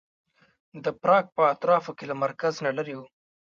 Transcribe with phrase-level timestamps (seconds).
[0.83, 3.01] د پراګ په اطرافو کې له مرکز نه لرې و.